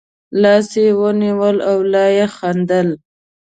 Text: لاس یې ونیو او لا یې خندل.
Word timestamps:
لاس 0.41 0.67
یې 0.81 0.87
ونیو 0.99 1.41
او 1.69 1.77
لا 1.91 2.05
یې 2.17 2.25
خندل. 2.35 2.87